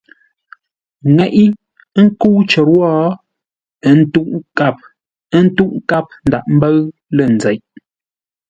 [1.15, 1.43] Ŋeʼe,
[1.99, 2.83] a kə̂u cər wó
[3.89, 4.77] ə́ tə́uʼ nkâp,
[5.37, 6.75] ə́ ntə́uʼ nkâp ńdághʼ ḿbə́ʉ
[7.15, 7.57] lə̂ nzeʼ.